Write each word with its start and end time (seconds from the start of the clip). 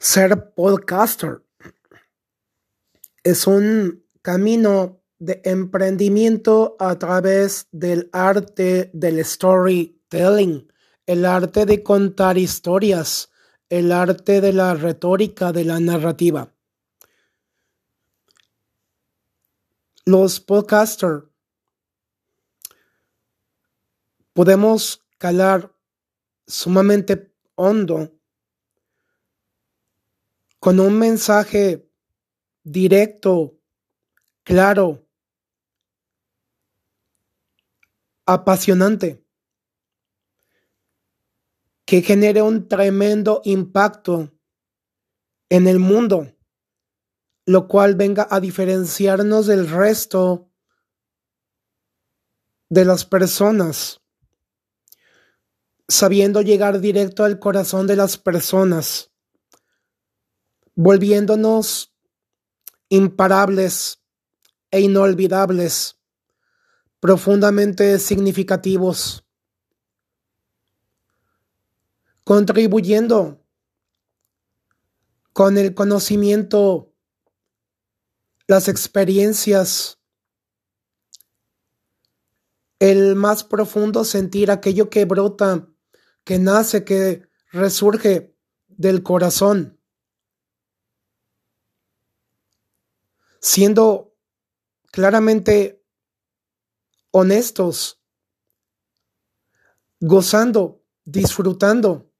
Ser 0.00 0.54
podcaster 0.54 1.42
es 3.24 3.48
un 3.48 4.04
camino 4.22 5.02
de 5.18 5.40
emprendimiento 5.44 6.76
a 6.78 6.96
través 7.00 7.66
del 7.72 8.08
arte 8.12 8.90
del 8.94 9.24
storytelling, 9.24 10.72
el 11.04 11.24
arte 11.24 11.66
de 11.66 11.82
contar 11.82 12.38
historias, 12.38 13.32
el 13.68 13.90
arte 13.90 14.40
de 14.40 14.52
la 14.52 14.74
retórica, 14.74 15.50
de 15.50 15.64
la 15.64 15.80
narrativa. 15.80 16.52
Los 20.04 20.38
podcasters 20.38 21.24
podemos 24.32 25.04
calar 25.18 25.74
sumamente 26.46 27.34
hondo 27.56 28.17
con 30.68 30.80
un 30.80 30.98
mensaje 30.98 31.90
directo, 32.62 33.58
claro, 34.42 35.08
apasionante, 38.26 39.24
que 41.86 42.02
genere 42.02 42.42
un 42.42 42.68
tremendo 42.68 43.40
impacto 43.44 44.30
en 45.48 45.68
el 45.68 45.78
mundo, 45.78 46.36
lo 47.46 47.66
cual 47.66 47.94
venga 47.94 48.28
a 48.30 48.38
diferenciarnos 48.38 49.46
del 49.46 49.70
resto 49.70 50.50
de 52.68 52.84
las 52.84 53.06
personas, 53.06 54.02
sabiendo 55.88 56.42
llegar 56.42 56.78
directo 56.80 57.24
al 57.24 57.38
corazón 57.38 57.86
de 57.86 57.96
las 57.96 58.18
personas 58.18 59.14
volviéndonos 60.80 61.92
imparables 62.88 64.00
e 64.70 64.80
inolvidables, 64.80 65.98
profundamente 67.00 67.98
significativos, 67.98 69.26
contribuyendo 72.22 73.44
con 75.32 75.58
el 75.58 75.74
conocimiento, 75.74 76.94
las 78.46 78.68
experiencias, 78.68 79.98
el 82.78 83.16
más 83.16 83.42
profundo 83.42 84.04
sentir, 84.04 84.52
aquello 84.52 84.90
que 84.90 85.04
brota, 85.06 85.68
que 86.22 86.38
nace, 86.38 86.84
que 86.84 87.26
resurge 87.50 88.32
del 88.68 89.02
corazón. 89.02 89.77
Siendo 93.40 94.16
claramente 94.90 95.84
honestos, 97.10 98.02
gozando, 100.00 100.84
disfrutando 101.04 102.12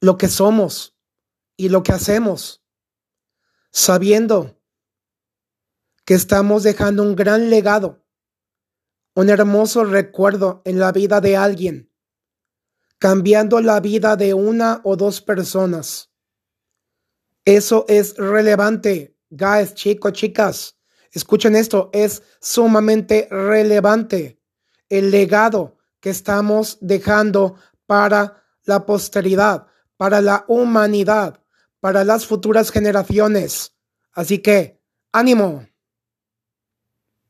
lo 0.00 0.16
que 0.16 0.28
somos 0.28 0.96
y 1.56 1.68
lo 1.68 1.82
que 1.82 1.92
hacemos, 1.92 2.64
sabiendo 3.70 4.60
que 6.04 6.14
estamos 6.14 6.62
dejando 6.62 7.02
un 7.02 7.16
gran 7.16 7.50
legado, 7.50 8.04
un 9.14 9.28
hermoso 9.28 9.84
recuerdo 9.84 10.62
en 10.64 10.78
la 10.78 10.92
vida 10.92 11.20
de 11.20 11.36
alguien, 11.36 11.92
cambiando 12.98 13.60
la 13.60 13.80
vida 13.80 14.16
de 14.16 14.34
una 14.34 14.80
o 14.84 14.96
dos 14.96 15.20
personas. 15.20 16.12
Eso 17.44 17.84
es 17.88 18.16
relevante 18.16 19.17
Guys, 19.30 19.74
chicos, 19.74 20.12
chicas, 20.14 20.78
escuchen 21.12 21.54
esto, 21.54 21.90
es 21.92 22.22
sumamente 22.40 23.28
relevante 23.30 24.40
el 24.88 25.10
legado 25.10 25.76
que 26.00 26.08
estamos 26.08 26.78
dejando 26.80 27.56
para 27.84 28.42
la 28.64 28.86
posteridad, 28.86 29.66
para 29.98 30.22
la 30.22 30.46
humanidad, 30.48 31.42
para 31.80 32.04
las 32.04 32.26
futuras 32.26 32.70
generaciones. 32.70 33.74
Así 34.12 34.38
que, 34.38 34.80
ánimo. 35.12 35.66